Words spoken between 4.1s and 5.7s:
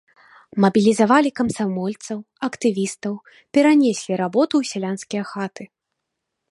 работу ў сялянскія хаты.